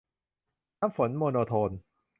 [0.79, 1.71] น้ำฝน โมโนโทน